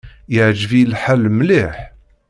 Iεǧeb-iyi 0.35 0.85
lḥal 0.91 1.23
mliḥ. 1.31 1.75